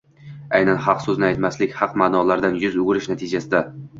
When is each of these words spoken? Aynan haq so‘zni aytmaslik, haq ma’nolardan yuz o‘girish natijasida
Aynan 0.59 0.79
haq 0.85 1.03
so‘zni 1.07 1.27
aytmaslik, 1.27 1.77
haq 1.83 1.93
ma’nolardan 2.03 2.57
yuz 2.65 2.81
o‘girish 2.85 3.13
natijasida 3.15 3.63